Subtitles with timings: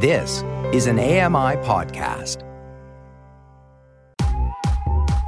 [0.00, 2.44] This is an AMI podcast.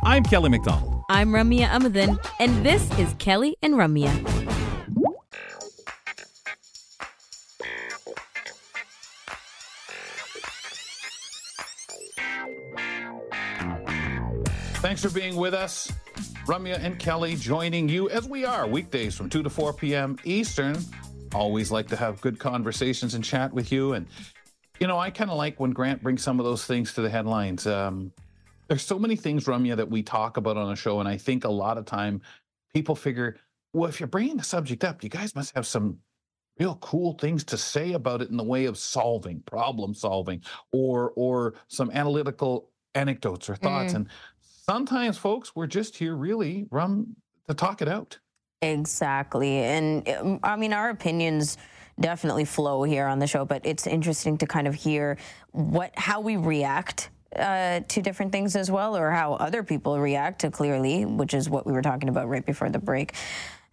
[0.04, 1.03] I'm Kelly McDonald.
[1.11, 4.12] I'm Ramya Amuthan, and this is Kelly and Ramya.
[14.77, 15.91] Thanks for being with us.
[16.46, 20.16] Ramya and Kelly joining you as we are weekdays from 2 to 4 p.m.
[20.23, 20.77] Eastern.
[21.34, 23.95] Always like to have good conversations and chat with you.
[23.95, 24.07] And,
[24.81, 27.11] you know, I kind of like when Grant brings some of those things to the
[27.11, 27.66] headlines.
[27.66, 28.12] Um,
[28.66, 31.01] there's so many things, Ramya, that we talk about on the show.
[31.01, 32.23] And I think a lot of time
[32.73, 33.37] people figure,
[33.74, 35.98] well, if you're bringing the subject up, you guys must have some
[36.59, 41.12] real cool things to say about it in the way of solving, problem solving, or
[41.16, 43.93] or some analytical anecdotes or thoughts.
[43.93, 43.97] Mm.
[43.97, 44.09] And
[44.41, 47.16] sometimes, folks, we're just here really rum
[47.49, 48.19] to talk it out.
[48.62, 49.59] Exactly.
[49.59, 51.57] And um, I mean, our opinions
[52.00, 55.18] definitely flow here on the show, but it's interesting to kind of hear
[55.52, 60.40] what how we react uh, to different things as well, or how other people react
[60.40, 63.15] to clearly, which is what we were talking about right before the break.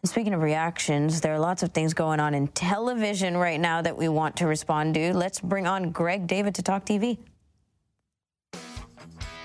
[0.04, 3.82] And speaking of reactions, there are lots of things going on in television right now
[3.82, 5.14] that we want to respond to.
[5.14, 7.18] Let's bring on Greg David to talk TV.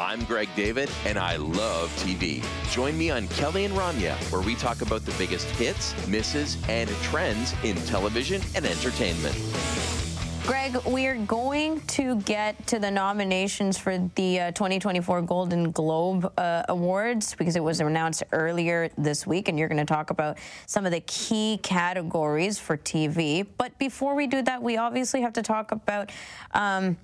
[0.00, 2.42] I'm Greg David, and I love TV.
[2.70, 6.88] Join me on Kelly and Ramya, where we talk about the biggest hits, misses, and
[7.02, 9.36] trends in television and entertainment.
[10.46, 16.62] Greg, we're going to get to the nominations for the uh, 2024 Golden Globe uh,
[16.70, 20.86] Awards because it was announced earlier this week, and you're going to talk about some
[20.86, 23.46] of the key categories for TV.
[23.58, 26.10] But before we do that, we obviously have to talk about
[26.54, 26.96] um,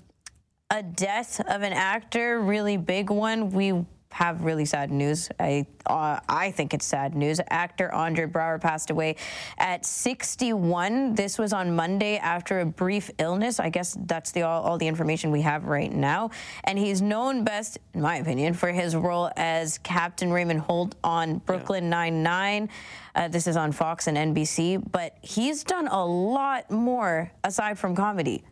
[0.70, 3.50] a death of an actor, really big one.
[3.50, 5.28] We have really sad news.
[5.38, 7.41] I uh, I think it's sad news.
[7.50, 9.16] Actor Andre Braugher passed away
[9.58, 11.14] at 61.
[11.14, 13.60] This was on Monday after a brief illness.
[13.60, 16.30] I guess that's the all, all the information we have right now.
[16.64, 21.38] And he's known best, in my opinion, for his role as Captain Raymond Holt on
[21.38, 22.69] Brooklyn Nine Nine.
[23.15, 27.94] Uh, this is on Fox and NBC, but he's done a lot more aside from
[27.94, 28.42] comedy.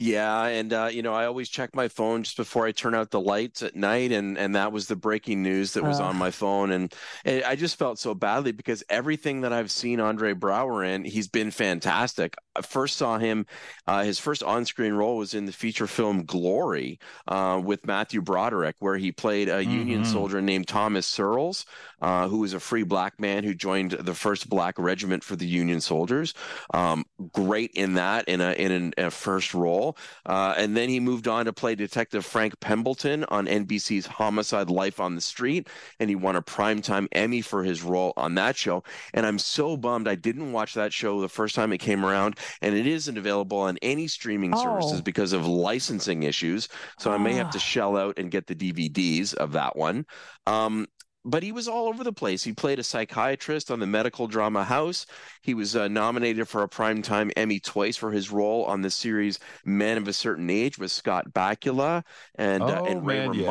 [0.00, 3.10] Yeah, and uh, you know, I always check my phone just before I turn out
[3.10, 6.06] the lights at night, and and that was the breaking news that was Ugh.
[6.10, 6.94] on my phone, and,
[7.24, 11.26] and I just felt so badly because everything that I've seen Andre Braugher in, he's
[11.26, 12.36] been fantastic.
[12.62, 13.46] First saw him,
[13.86, 18.76] uh, his first on-screen role was in the feature film Glory uh, with Matthew Broderick,
[18.80, 20.06] where he played a Union Mhm.
[20.12, 21.64] soldier named Thomas Searles,
[22.02, 25.46] uh, who was a free black man who joined the first black regiment for the
[25.46, 26.34] Union soldiers.
[26.74, 29.96] Um, great in that in a in an, a first role.
[30.26, 35.00] Uh, and then he moved on to play Detective Frank Pembleton on NBC's Homicide Life
[35.00, 35.68] on the Street.
[35.98, 38.82] And he won a Primetime Emmy for his role on that show.
[39.14, 42.38] And I'm so bummed I didn't watch that show the first time it came around.
[42.62, 45.02] And it isn't available on any streaming services Oh.
[45.02, 46.68] because of licensing issues.
[46.98, 47.60] So I may have to Ah.
[47.60, 50.04] shell out and get the DVDs of that one.
[50.46, 50.86] Um,
[51.24, 52.42] but he was all over the place.
[52.42, 55.04] He played a psychiatrist on the medical drama House.
[55.42, 59.38] He was uh, nominated for a Primetime Emmy twice for his role on the series
[59.64, 62.02] Men of a Certain Age with Scott Bakula
[62.36, 63.46] and uh, Oh, and Ray man, yes.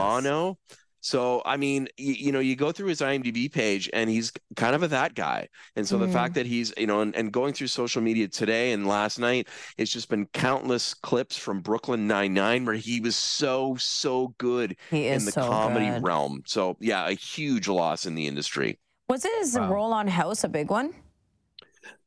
[1.14, 1.28] Romano.
[1.28, 4.76] So I mean, you, you know, you go through his IMDb page, and he's kind
[4.76, 5.48] of a that guy.
[5.76, 6.10] And so the Mm.
[6.10, 9.48] fact that he's, you know, and, and going through social media today and last night,
[9.78, 14.76] it's just been countless clips from Brooklyn Nine Nine where he was so so good
[14.90, 16.02] He is in the so comedy good.
[16.02, 16.44] realm.
[16.46, 18.80] So yeah, a huge loss in the industry.
[19.10, 19.70] Was his Wow.
[19.70, 20.94] role on House a big one?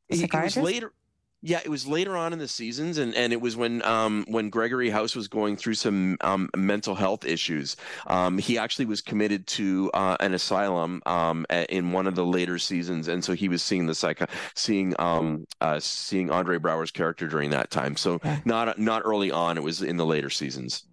[0.09, 0.93] He, it was later.
[1.43, 4.51] Yeah, it was later on in the seasons, and, and it was when um when
[4.51, 7.77] Gregory House was going through some um mental health issues.
[8.07, 12.59] Um, he actually was committed to uh, an asylum um in one of the later
[12.59, 14.21] seasons, and so he was seeing the psych
[14.55, 17.97] seeing um uh seeing Andre Braugher's character during that time.
[17.97, 20.85] So not not early on; it was in the later seasons.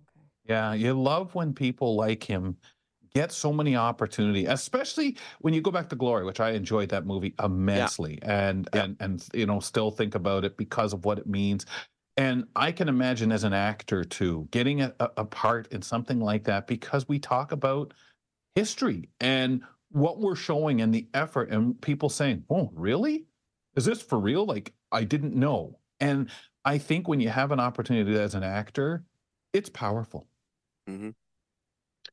[0.45, 2.55] Yeah, you love when people like him
[3.19, 7.05] get so many opportunity, especially when you go back to Glory, which I enjoyed that
[7.05, 8.83] movie immensely, and Yeah.
[8.83, 11.65] and and you know still think about it because of what it means.
[12.17, 16.19] And I can imagine as an actor too, getting a, a a part in something
[16.19, 17.93] like that because we talk about
[18.55, 23.25] history and what we're showing and the effort and people saying, "Oh, really?
[23.75, 25.79] Is this for real?" Like I didn't know.
[25.99, 26.29] And
[26.65, 29.05] I think when you have an opportunity as an actor,
[29.53, 30.27] it's powerful.
[30.89, 31.11] Mm-hmm.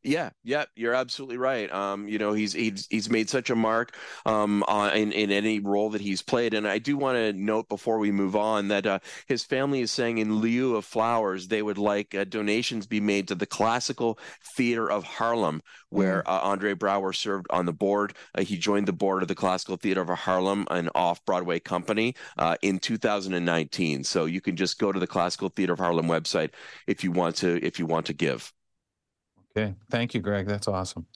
[0.06, 1.72] Yeah, yeah, you're absolutely right.
[1.72, 3.96] Um, you know, he's he's he's made such a mark
[4.26, 7.70] um on, in in any role that he's played, and I do want to note
[7.70, 8.98] before we move on that uh,
[9.28, 13.28] his family is saying in lieu of flowers, they would like uh, donations be made
[13.28, 14.18] to the Classical
[14.54, 16.30] Theater of Harlem, where mm.
[16.30, 18.14] uh, Andre Braugher served on the board.
[18.34, 22.56] Uh, he joined the board of the Classical Theater of Harlem, an off-Broadway company, uh,
[22.60, 24.04] in 2019.
[24.04, 26.50] So you can just go to the Classical Theater of Harlem website
[26.86, 28.52] if you want to if you want to give.
[29.56, 29.74] Okay.
[29.90, 30.46] Thank you, Greg.
[30.46, 31.06] That's awesome.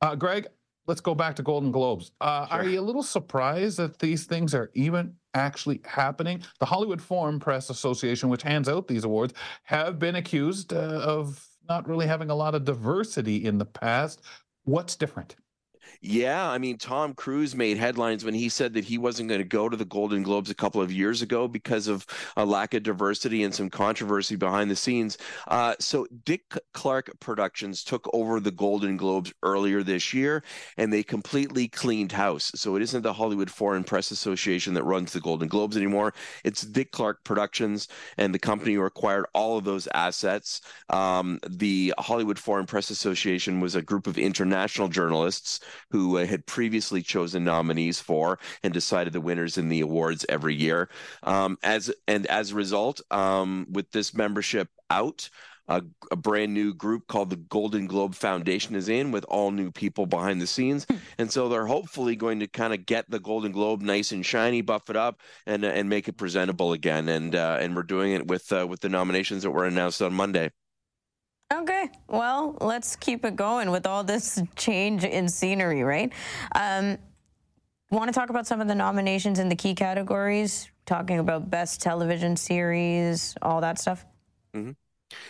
[0.00, 0.46] Uh, Greg,
[0.86, 2.12] let's go back to Golden Globes.
[2.20, 2.58] Uh, sure.
[2.58, 6.42] Are you a little surprised that these things are even actually happening?
[6.60, 9.34] The Hollywood Foreign Press Association, which hands out these awards,
[9.64, 14.22] have been accused uh, of not really having a lot of diversity in the past.
[14.64, 15.36] What's different?
[16.00, 19.44] Yeah, I mean, Tom Cruise made headlines when he said that he wasn't going to
[19.44, 22.06] go to the Golden Globes a couple of years ago because of
[22.36, 25.18] a lack of diversity and some controversy behind the scenes.
[25.48, 26.42] Uh, so, Dick
[26.72, 30.44] Clark Productions took over the Golden Globes earlier this year,
[30.76, 32.52] and they completely cleaned house.
[32.54, 36.14] So, it isn't the Hollywood Foreign Press Association that runs the Golden Globes anymore.
[36.44, 40.60] It's Dick Clark Productions, and the company who acquired all of those assets.
[40.90, 45.58] Um, the Hollywood Foreign Press Association was a group of international journalists
[45.90, 50.54] who uh, had previously chosen nominees for and decided the winners in the awards every
[50.54, 50.88] year.
[51.22, 55.28] Um, as and as a result, um, with this membership out.
[55.70, 59.70] A, a, brand new group called the Golden Globe Foundation is in with all new
[59.70, 60.86] people behind the scenes.
[60.86, 60.96] Hmm.
[61.18, 64.62] And so they're hopefully going to kind of get the Golden Globe nice and shiny,
[64.62, 67.10] buff it up, and and make it presentable again.
[67.10, 70.14] And uh, and we're doing it with uh, with the nominations that were announced on
[70.14, 70.52] Monday.
[71.52, 76.12] Okay, well, let's keep it going with all this change in scenery, right?
[76.54, 76.98] Um,
[77.90, 80.70] Want to talk about some of the nominations in the key categories?
[80.84, 84.04] Talking about best television series, all that stuff.
[84.54, 84.72] Mm-hmm.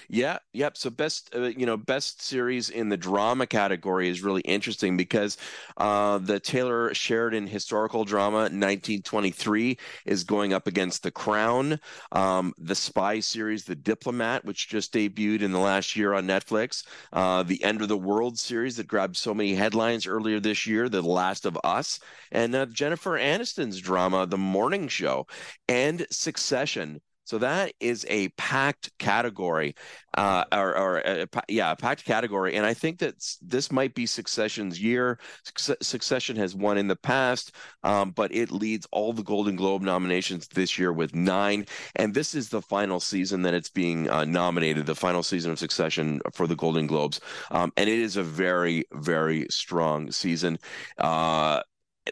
[0.09, 0.77] Yeah, yep.
[0.77, 5.37] So best, uh, you know, best series in the drama category is really interesting because
[5.77, 11.79] uh, the Taylor Sheridan historical drama 1923 is going up against The Crown,
[12.13, 16.85] um, the spy series The Diplomat, which just debuted in the last year on Netflix,
[17.13, 20.89] uh, the End of the World series that grabbed so many headlines earlier this year,
[20.89, 22.01] The Last of Us,
[22.33, 25.27] and uh, Jennifer Aniston's drama The Morning Show,
[25.69, 29.75] and Succession so that is a packed category,
[30.17, 32.55] uh, or, or uh, yeah, a packed category.
[32.55, 35.19] And I think that this might be Succession's year.
[35.55, 40.49] Succession has won in the past, um, but it leads all the Golden Globe nominations
[40.49, 41.67] this year with nine.
[41.97, 45.59] And this is the final season that it's being uh, nominated, the final season of
[45.59, 47.21] Succession for the Golden Globes.
[47.51, 50.59] Um, and it is a very, very strong season.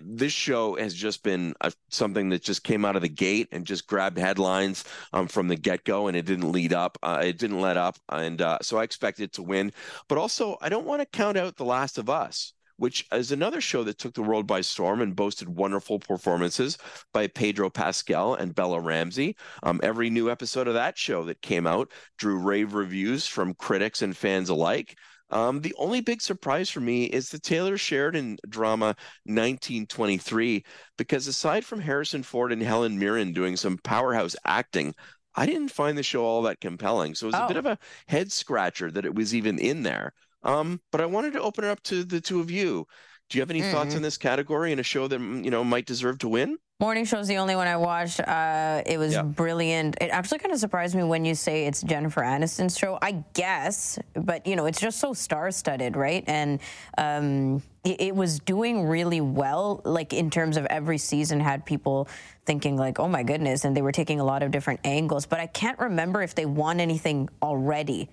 [0.02, 3.66] This show has just been a, something that just came out of the gate and
[3.66, 6.98] just grabbed headlines um, from the get go, and it didn't lead up.
[7.02, 9.72] Uh, it didn't let up, and uh, so I expect it to win.
[10.08, 12.52] But also, I don't want to count out The Last of Us.
[12.78, 16.76] Which is another show that took the world by storm and boasted wonderful performances
[17.14, 19.34] by Pedro Pascal and Bella Ramsey.
[19.62, 24.02] Um, every new episode of that show that came out drew rave reviews from critics
[24.02, 24.98] and fans alike.
[25.30, 28.94] Um, the only big surprise for me is the Taylor Sheridan drama
[29.24, 30.64] 1923,
[30.96, 34.94] because aside from Harrison Ford and Helen Mirren doing some powerhouse acting,
[35.34, 37.14] I didn't find the show all that compelling.
[37.14, 37.44] So it was oh.
[37.44, 37.60] a bit oh.
[37.60, 40.12] of a head scratcher that it was even in there.
[40.42, 42.86] Um, but I wanted to open it up to the two of you.
[43.28, 43.72] Do you have any mm-hmm.
[43.72, 46.56] thoughts on this category and a show that you know might deserve to win?
[46.78, 48.20] Morning Show is the only one I watched.
[48.20, 49.22] Uh, it was yeah.
[49.22, 49.96] brilliant.
[49.98, 52.98] It actually kind of surprised me when you say it's Jennifer Aniston's show.
[53.00, 56.22] I guess, but you know, it's just so star-studded, right?
[56.26, 56.60] And
[56.98, 59.80] um, it, it, was doing really well.
[59.86, 62.10] Like in terms of every season, had people
[62.44, 65.24] thinking like, "Oh my goodness!" and they were taking a lot of different angles.
[65.24, 68.10] But I can't remember if they won anything already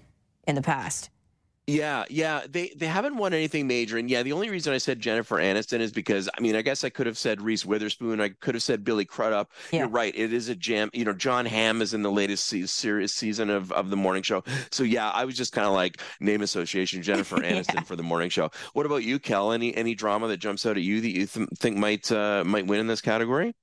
[0.47, 1.09] in the past.
[1.65, 4.99] Yeah, yeah, they they haven't won anything major, and yeah, the only reason I said
[4.99, 8.29] Jennifer Aniston is because I mean I guess I could have said Reese Witherspoon, I
[8.29, 9.49] could have said Billy Crudup.
[9.71, 9.79] Yeah.
[9.79, 10.89] You're right, it is a jam.
[10.91, 14.23] You know, Jon Hamm is in the latest se- series season of of the morning
[14.23, 14.43] show.
[14.71, 17.81] So yeah, I was just kind of like name association Jennifer Aniston yeah.
[17.83, 18.51] for the morning show.
[18.73, 19.53] What about you, Kel?
[19.53, 22.67] Any any drama that jumps out at you that you th- think might uh, might
[22.67, 23.55] win in this category?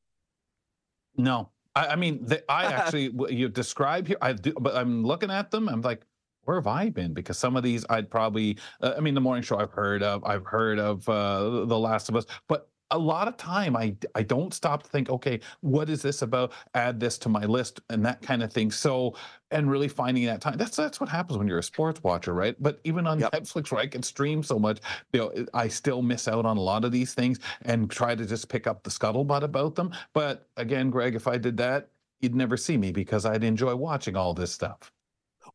[1.19, 4.17] No, I, I mean the, I actually you describe here.
[4.23, 5.69] I do, but I'm looking at them.
[5.69, 6.07] I'm like
[6.45, 7.13] where have I been?
[7.13, 10.25] Because some of these I'd probably, uh, I mean, the morning show I've heard of,
[10.25, 14.23] I've heard of uh, The Last of Us, but a lot of time I I
[14.23, 16.53] don't stop to think, okay, what is this about?
[16.75, 18.71] Add this to my list and that kind of thing.
[18.71, 19.15] So
[19.51, 20.57] and really finding that time.
[20.57, 22.57] That's that's what happens when you're a sports watcher, right?
[22.61, 23.33] But even on yep.
[23.33, 24.81] Netflix, where I can stream so much,
[25.13, 28.27] you know, I still miss out on a lot of these things and try to
[28.27, 29.93] just pick up the scuttlebutt about them.
[30.13, 34.17] But again, Greg, if I did that, you'd never see me because I'd enjoy watching
[34.17, 34.93] all this stuff.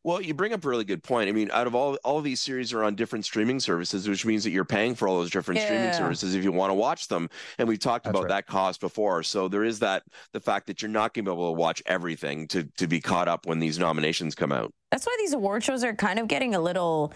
[0.06, 1.28] Well, you bring up a really good point.
[1.28, 4.24] I mean, out of all all of these series are on different streaming services, which
[4.24, 7.08] means that you're paying for all those different streaming services if you want to watch
[7.08, 7.28] them.
[7.58, 8.36] And we've talked That's about right.
[8.36, 9.24] that cost before.
[9.24, 11.82] So there is that the fact that you're not going to be able to watch
[11.86, 14.72] everything to to be caught up when these nominations come out.
[14.92, 17.12] That's why these award shows are kind of getting a little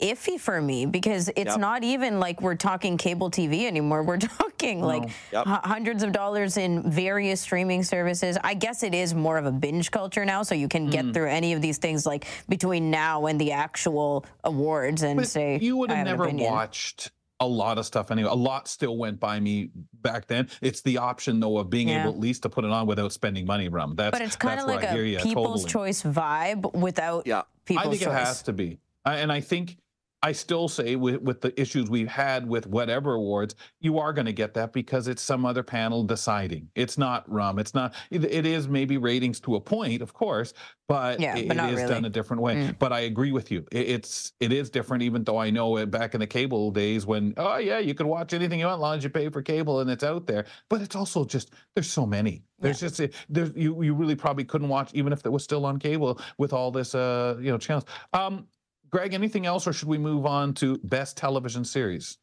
[0.00, 1.60] iffy for me because it's Yep.
[1.60, 4.02] not even like we're talking cable TV anymore.
[4.10, 5.46] We're talking like Yep.
[5.46, 8.36] hu- hundreds of dollars in various streaming services.
[8.42, 10.92] I guess it is more of a binge culture now, so you can Mm.
[10.92, 15.28] get through any of these things like between now and the actual awards and But
[15.28, 17.10] say you would have never watched
[17.42, 18.28] a lot of stuff anyway.
[18.30, 19.70] A lot still went by me
[20.02, 20.48] back then.
[20.60, 22.02] It's the option though of being Yeah.
[22.02, 23.94] able at least to put it on without spending money, Rum.
[23.96, 25.88] That's But it's kind of like a ya, people's totally.
[25.92, 27.42] choice vibe without Yeah.
[27.64, 28.08] people's I think choice.
[28.12, 29.78] it has to be, and I think
[30.22, 34.26] I still say with with the issues we've had with whatever awards, you are going
[34.26, 36.68] to get that because it's some other panel deciding.
[36.74, 37.58] It's not rum.
[37.58, 37.94] It's not.
[38.10, 40.52] It, it is maybe ratings to a point, of course,
[40.88, 41.88] but Yeah, it, but it is really.
[41.88, 42.56] done a different way.
[42.56, 42.78] Mm.
[42.78, 43.64] But I agree with you.
[43.72, 47.06] It, it's it is different, even though I know it back in the cable days
[47.06, 49.40] when oh yeah, you could watch anything you want as long as you pay for
[49.40, 50.44] cable and it's out there.
[50.68, 52.42] But it's also just there's so many.
[52.58, 53.00] There's just
[53.30, 56.52] there's you you really probably couldn't watch even if it was still on cable with
[56.52, 57.86] all this uh you know channels.
[58.12, 58.46] Um,
[58.90, 62.18] Greg, anything else, or should we move on to best television series?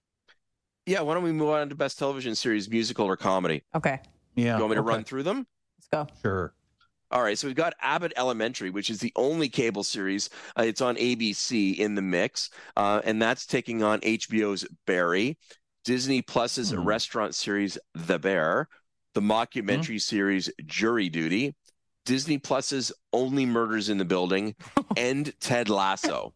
[0.86, 3.64] Yeah, why don't we move on to best television series, musical or comedy?
[3.76, 4.00] Okay,
[4.36, 5.48] Yeah, You want me to okay, run through them?
[5.78, 6.14] let's go.
[6.22, 6.54] Sure.
[7.10, 10.30] All right, so we've got Abbott Elementary, which is the only cable series.
[10.60, 15.38] Uh, it's on ABC in the mix, uh, and that's taking on HBO's Barry,
[15.86, 16.84] Disney Plus's Hmm.
[16.84, 18.68] restaurant series The Bear,
[19.14, 21.56] the mockumentary series Jury Duty,
[22.06, 24.54] Disney Plus's Only Murders in the Building,
[24.98, 26.34] and Ted Lasso.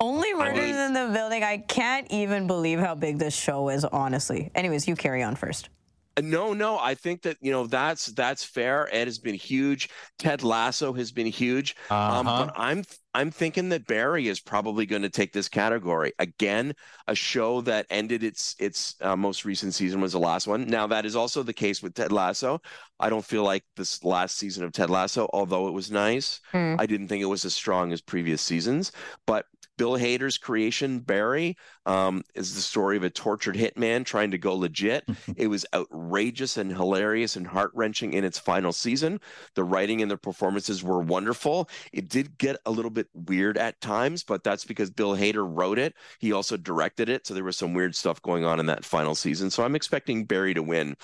[0.00, 1.42] Only murders mean- in the building.
[1.42, 4.50] I can't even believe how big this show is, honestly.
[4.54, 5.68] Anyways, you carry on first.
[6.16, 8.88] Uh, No, no, I think that you know that's that's fair.
[8.92, 9.88] Ed has been huge.
[10.18, 11.74] Ted Lasso has been huge.
[11.90, 12.44] Um, Uh-huh.
[12.46, 16.74] but I'm I'm thinking that Barry is probably going to take this category again.
[17.08, 20.66] A show that ended its its uh, most recent season was the last one.
[20.66, 22.60] Now that is also the case with Ted Lasso.
[23.00, 26.74] I don't feel like this last season of Ted Lasso, although it was nice, Hmm.
[26.78, 28.90] I didn't think it was as strong as previous seasons.
[29.26, 29.46] But
[29.78, 31.56] Bill Hader's creation, Barry,
[31.86, 35.08] um, is the story of a tortured hitman trying to go legit.
[35.36, 39.20] it was outrageous and hilarious and heart wrenching in its final season.
[39.54, 41.70] The writing and the performances were wonderful.
[41.92, 45.78] It did get a little bit weird at times, but that's because Bill Hader wrote
[45.78, 45.94] it.
[46.18, 47.26] He also directed it.
[47.26, 49.50] So there was some weird stuff going on in that final season.
[49.50, 50.96] So I'm expecting Barry to win.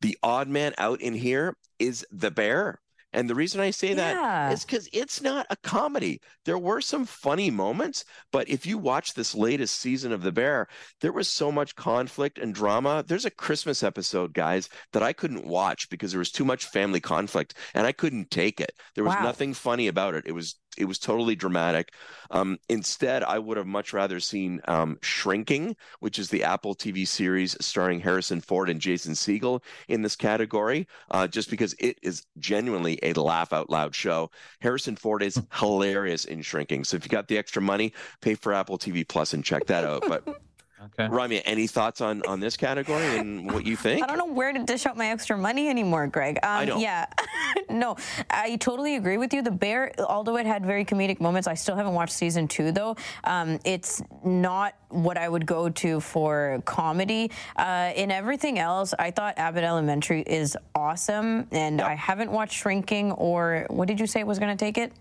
[0.00, 2.81] The odd man out in here is The Bear.
[3.12, 4.50] And the reason I say that Yeah.
[4.50, 6.20] is because it's not a comedy.
[6.44, 10.68] There were some funny moments, but if you watch this latest season of The Bear,
[11.00, 13.04] there was so much conflict and drama.
[13.06, 17.00] There's a Christmas episode, guys, that I couldn't watch because there was too much family
[17.00, 18.72] conflict and I couldn't take it.
[18.94, 19.22] There was Wow.
[19.22, 20.24] nothing funny about it.
[20.26, 21.92] It was it was totally dramatic.
[22.30, 27.06] Um, instead, I would have much rather seen um, Shrinking, which is the Apple TV
[27.06, 32.24] series starring Harrison Ford and Jason Segel in this category, uh, just because it is
[32.38, 34.30] genuinely a laugh out loud show.
[34.60, 36.84] Harrison Ford is hilarious in Shrinking.
[36.84, 39.84] So if you got the extra money, pay for Apple TV Plus and check that
[39.84, 40.04] out.
[40.08, 40.26] But
[40.84, 41.06] Okay.
[41.08, 44.02] Ramya, any thoughts on on this category and what you think?
[44.02, 46.38] I don't know where to dish out my extra money anymore, Greg.
[46.42, 46.78] Um, I know.
[46.78, 47.06] Yeah,
[47.70, 47.96] no,
[48.30, 49.42] I totally agree with you.
[49.42, 52.96] The Bear, although it had very comedic moments, I still haven't watched season two though.
[53.24, 57.30] Um, it's not what I would go to for comedy.
[57.56, 63.12] Uh, in everything else, I thought Abbott Elementary is awesome, and I haven't watched Shrinking
[63.12, 64.92] or what did you say was going to take it?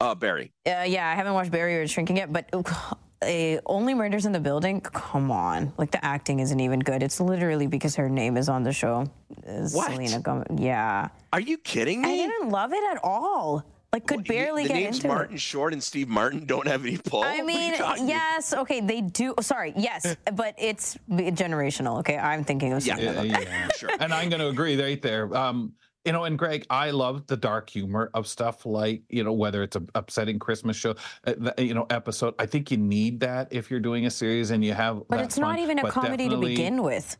[0.00, 0.50] Uh, Barry.
[0.66, 2.48] Uh, yeah, I haven't watched Barry or Shrinking yet, but
[3.22, 4.80] uh, Only Murders in the Building.
[4.80, 7.02] Come on, like the acting isn't even good.
[7.02, 9.04] It's literally because her name is on the show.
[9.46, 9.92] Uh, What?
[9.92, 10.46] Selena Gomez.
[10.58, 13.64] Yeah, Are you kidding me I didn't love it at all.
[13.92, 15.40] Like, could What, you- barely the get names into Martin it.
[15.40, 17.24] Short and Steve Martin don't have any pull.
[17.24, 19.34] I What are you mean, talking- yes, okay, they do.
[19.36, 21.98] oh, Sorry, yes, but it's generational.
[21.98, 22.98] Okay, I'm thinking of Yeah.
[22.98, 23.68] Yeah, yeah.
[23.76, 23.90] Sure.
[23.98, 25.34] And I'm going to agree right there.
[25.36, 25.72] Um,
[26.04, 29.62] you know, and Greg, I love the dark humor of stuff like, you know, whether
[29.62, 30.94] it's a upsetting Christmas show,
[31.26, 32.34] uh, the- you know, episode.
[32.38, 35.02] I think you need that if you're doing a series and you have.
[35.08, 37.16] But that it's not even a But comedy to begin with.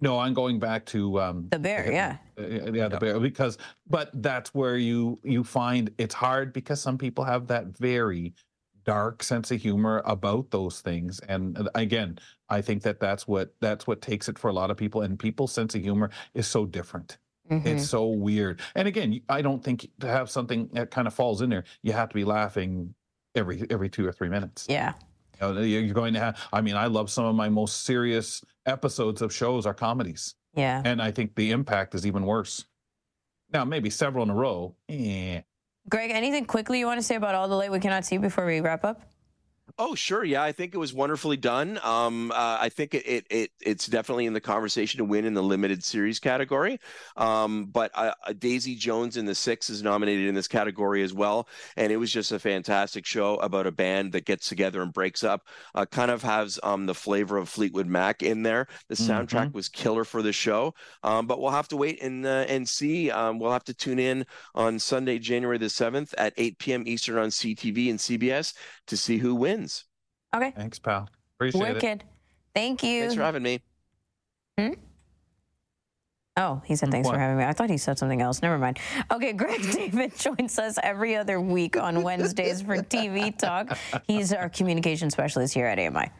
[0.00, 2.16] No, I'm going back to um, The Bear, yeah.
[2.36, 3.56] uh, yeah, the bear because,
[3.88, 8.34] but that's where you you find it's hard because some people have that very
[8.84, 13.54] dark sense of humor about those things, and uh, again, I think that that's what
[13.60, 16.48] that's what takes it for a lot of people, and people's sense of humor is
[16.48, 17.18] so different.
[17.50, 17.66] Mhm.
[17.66, 21.42] It's so weird, and again, I don't think to have something that kind of falls
[21.42, 22.94] in there, you have to be laughing
[23.34, 24.66] every every two or three minutes.
[24.70, 24.94] Yeah.
[25.40, 26.38] You know, you're going to have.
[26.52, 30.82] I mean, I love some of my most serious episodes of shows are comedies Yeah.
[30.84, 32.64] and I think the impact is even worse.
[33.52, 35.40] Now, maybe several in a row, eh,
[35.88, 38.46] Greg, anything quickly you want to say about all the light we cannot see before
[38.46, 39.02] we wrap up?
[39.78, 40.24] Oh, sure.
[40.24, 41.78] Yeah, I think it was wonderfully done.
[41.82, 45.34] Um, uh, I think it, it, it it's definitely in the conversation to win in
[45.34, 46.78] the limited series category.
[47.16, 51.48] Um, but uh, Daisy Jones and the Six is nominated in this category as well,
[51.76, 55.24] and it was just a fantastic show about a band that gets together and breaks
[55.24, 55.46] up.
[55.74, 58.66] Uh, kind of has um, the flavor of Fleetwood Mac in there.
[58.88, 59.56] The soundtrack mm-hmm.
[59.56, 60.74] was killer for the show.
[61.02, 63.10] Um, but we'll have to wait and uh, and see.
[63.10, 66.84] Um, we'll have to tune in on Sunday, January the seventh at 8 p.m.
[66.86, 68.54] Eastern on CTV and CBS
[68.86, 69.61] to see who wins.
[70.34, 70.52] Okay.
[70.56, 71.08] Thanks, pal.
[71.36, 71.74] Appreciate it.
[71.74, 72.00] Wicked.
[72.00, 72.04] it.
[72.54, 73.00] Thank you.
[73.02, 73.60] Thanks for having me.
[74.58, 74.72] Hmm?
[76.36, 77.14] Oh, he said thanks what?
[77.14, 77.44] for having me.
[77.44, 78.40] I thought he said something else.
[78.40, 78.78] Never mind.
[79.10, 83.76] Okay, Greg David joins us every other week on Wednesdays for TV Talk.
[84.06, 86.10] He's our communication specialist here at AMI.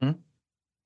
[0.00, 0.10] Hmm?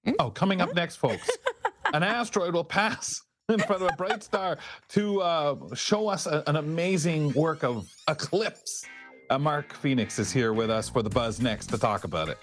[0.05, 0.13] Hmm?
[0.19, 1.31] Oh, coming up next, folks,
[1.95, 3.15] an asteroid will pass
[3.49, 4.59] in front of a bright star
[4.89, 8.85] to uh, show us a, an amazing work of eclipse.
[9.33, 12.37] Uh, Mark Phoenix is here with us for the buzz next to talk about it.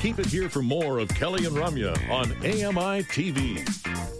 [0.00, 4.19] Keep it here for more of Kelly and Ramya on AMI TV.